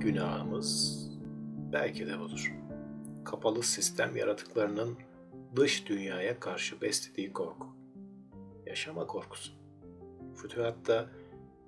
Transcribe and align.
günahımız 0.00 1.00
belki 1.72 2.06
de 2.06 2.18
budur. 2.18 2.52
Kapalı 3.24 3.62
sistem 3.62 4.16
yaratıklarının 4.16 4.98
dış 5.56 5.86
dünyaya 5.86 6.40
karşı 6.40 6.80
beslediği 6.80 7.32
korku. 7.32 7.66
Yaşama 8.66 9.06
korkusu. 9.06 9.52
Fütühatta 10.34 11.10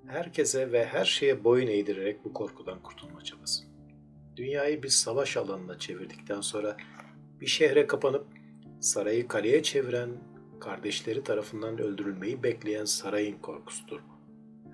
herkese 0.07 0.71
ve 0.71 0.85
her 0.85 1.05
şeye 1.05 1.43
boyun 1.43 1.67
eğdirerek 1.67 2.25
bu 2.25 2.33
korkudan 2.33 2.83
kurtulma 2.83 3.21
çabası. 3.21 3.63
Dünyayı 4.35 4.83
bir 4.83 4.89
savaş 4.89 5.37
alanına 5.37 5.79
çevirdikten 5.79 6.41
sonra 6.41 6.77
bir 7.41 7.47
şehre 7.47 7.87
kapanıp 7.87 8.25
sarayı 8.79 9.27
kaleye 9.27 9.63
çeviren, 9.63 10.09
kardeşleri 10.59 11.23
tarafından 11.23 11.77
öldürülmeyi 11.77 12.43
bekleyen 12.43 12.85
sarayın 12.85 13.37
korkusudur 13.37 13.99
bu. 13.99 14.18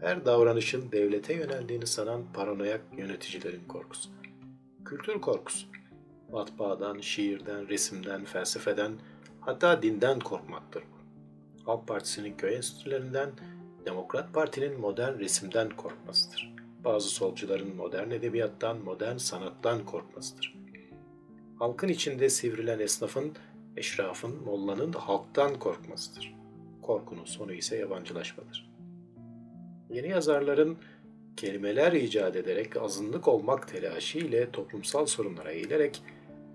Her 0.05 0.25
davranışın 0.25 0.91
devlete 0.91 1.33
yöneldiğini 1.33 1.87
sanan 1.87 2.23
paranoyak 2.33 2.81
yöneticilerin 2.97 3.63
korkusu. 3.67 4.09
Kültür 4.85 5.21
korkusu. 5.21 5.67
Matbaadan, 6.31 6.99
şiirden, 6.99 7.69
resimden, 7.69 8.25
felsefeden, 8.25 8.93
hatta 9.41 9.81
dinden 9.81 10.19
korkmaktır 10.19 10.83
bu. 10.83 10.97
Halk 11.71 11.87
Partisi'nin 11.87 12.37
köy 12.37 12.55
enstitülerinden, 12.55 13.31
Demokrat 13.85 14.33
Parti'nin 14.33 14.79
modern 14.79 15.19
resimden 15.19 15.69
korkmasıdır. 15.69 16.55
Bazı 16.83 17.09
solcuların 17.09 17.75
modern 17.75 18.11
edebiyattan, 18.11 18.77
modern 18.77 19.17
sanattan 19.17 19.85
korkmasıdır. 19.85 20.55
Halkın 21.59 21.87
içinde 21.87 22.29
sivrilen 22.29 22.79
esnafın, 22.79 23.33
eşrafın, 23.77 24.43
mollanın 24.43 24.93
halktan 24.93 25.59
korkmasıdır. 25.59 26.35
Korkunun 26.81 27.25
sonu 27.25 27.53
ise 27.53 27.77
yabancılaşmadır. 27.77 28.74
Yeni 29.89 30.09
yazarların 30.09 30.77
kelimeler 31.37 31.93
icat 31.93 32.35
ederek 32.35 32.77
azınlık 32.77 33.27
olmak 33.27 33.67
telaşı 33.67 34.17
ile 34.17 34.51
toplumsal 34.51 35.05
sorunlara 35.05 35.51
eğilerek 35.51 36.03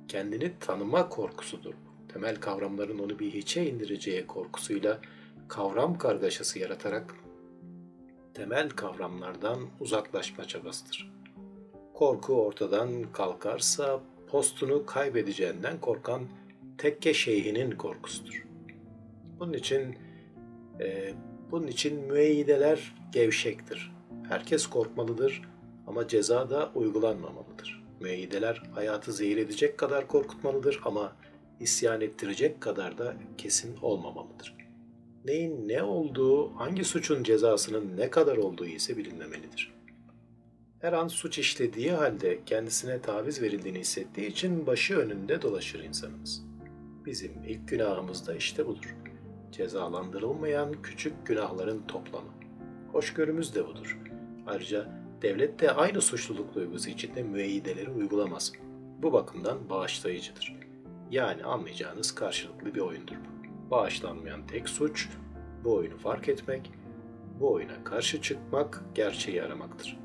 kendini 0.09 0.53
tanıma 0.61 1.09
korkusudur. 1.09 1.75
Temel 2.13 2.37
kavramların 2.37 2.99
onu 2.99 3.19
bir 3.19 3.31
hiçe 3.31 3.67
indireceği 3.67 4.27
korkusuyla 4.27 5.01
kavram 5.49 5.99
kargaşası 5.99 6.59
yaratarak 6.59 7.15
temel 8.35 8.71
kavramlardan 8.71 9.59
uzaklaşma 9.81 10.45
çabasıdır. 10.45 11.13
Korku 11.95 12.47
ortadan 12.47 13.13
kalkarsa 13.13 14.01
postunu 14.31 14.87
kaybedeceğinden 14.87 15.81
korkan 15.81 16.23
tekke 16.79 17.15
şeyhinin 17.15 17.71
korkusudur. 17.71 18.45
Bunun 19.39 19.53
için 19.53 19.97
e, 20.81 21.15
bunun 21.51 21.67
için 21.67 22.01
müeyyideler 22.01 22.95
gevşektir. 23.13 23.93
Herkes 24.29 24.67
korkmalıdır 24.67 25.43
ama 25.87 26.09
ceza 26.09 26.51
da 26.51 26.71
uygulanmamalıdır. 26.75 27.85
Müeyyideler 28.01 28.63
hayatı 28.75 29.13
zehir 29.13 29.37
edecek 29.37 29.79
kadar 29.79 30.09
korkutmalıdır 30.09 30.81
ama 30.85 31.17
isyan 31.61 32.01
ettirecek 32.01 32.61
kadar 32.61 32.99
da 32.99 33.17
kesin 33.39 33.77
olmamalıdır. 33.83 34.57
Neyin 35.25 35.69
ne 35.69 35.83
olduğu, 35.83 36.51
hangi 36.51 36.85
suçun 36.85 37.23
cezasının 37.23 37.97
ne 37.97 38.11
kadar 38.11 38.37
olduğu 38.37 38.67
ise 38.67 38.97
bilinmemelidir. 38.97 39.75
Her 40.81 40.93
an 40.93 41.09
suç 41.09 41.39
işlediği 41.39 41.93
halde 41.93 42.45
kendisine 42.47 43.01
taviz 43.03 43.43
verildiğini 43.43 43.79
hissettiği 43.79 44.27
için 44.27 44.67
başı 44.67 44.97
önünde 44.97 45.43
dolaşır 45.43 45.81
insanımız. 45.81 46.43
Bizim 47.07 47.33
ilk 47.49 47.69
günahımız 47.69 48.27
da 48.27 48.35
işte 48.35 48.67
budur. 48.67 48.97
Cezalandırılmayan 49.53 50.73
küçük 50.83 51.27
günahların 51.27 51.83
toplamı. 51.89 52.29
Hoşgörümüz 52.93 53.55
de 53.55 53.67
budur. 53.67 53.99
Ayrıca 54.47 54.89
devlet 55.23 55.61
de 55.61 55.73
aynı 55.73 56.01
suçluluk 56.01 56.55
duygusu 56.55 56.91
içinde 56.91 57.23
müeyyideleri 57.23 57.91
uygulamaz. 57.91 58.53
Bu 59.03 59.13
bakımdan 59.13 59.71
bağışlayıcıdır. 59.71 60.57
Yani 61.11 61.45
anlayacağınız 61.45 62.15
karşılıklı 62.15 62.75
bir 62.75 62.81
oyundur 62.81 63.15
bu. 63.15 63.71
Bağışlanmayan 63.71 64.47
tek 64.47 64.69
suç, 64.69 65.09
bu 65.65 65.75
oyunu 65.75 65.99
fark 65.99 66.29
etmek, 66.29 66.73
bu 67.41 67.53
oyuna 67.53 67.85
karşı 67.85 68.23
çıkmak, 68.23 68.83
gerçeği 68.95 69.43
aramaktır. 69.43 69.99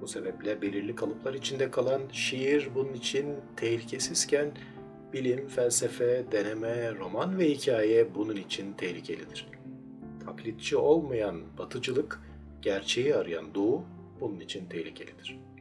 Bu 0.00 0.08
sebeple 0.08 0.62
belirli 0.62 0.94
kalıplar 0.94 1.34
içinde 1.34 1.70
kalan 1.70 2.02
şiir 2.12 2.68
bunun 2.74 2.92
için 2.92 3.36
tehlikesizken 3.56 4.52
bilim, 5.12 5.48
felsefe, 5.48 6.24
deneme, 6.32 6.94
roman 6.94 7.38
ve 7.38 7.50
hikaye 7.50 8.14
bunun 8.14 8.36
için 8.36 8.72
tehlikelidir. 8.72 9.46
Taklitçi 10.26 10.76
olmayan 10.76 11.40
batıcılık, 11.58 12.20
gerçeği 12.62 13.16
arayan 13.16 13.54
doğu 13.54 13.84
bunun 14.20 14.40
için 14.40 14.66
tehlikelidir.'' 14.66 15.51